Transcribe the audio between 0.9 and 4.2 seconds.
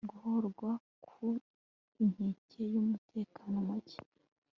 ku inkeke y'umutekano muke